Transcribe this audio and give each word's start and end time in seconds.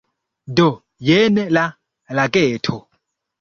Do, 0.59 0.63
jen 1.09 1.37
la 1.59 1.67
lageto 2.21 2.81